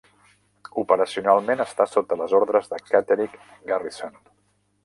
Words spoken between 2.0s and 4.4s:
les ordres de Catterick Garrison.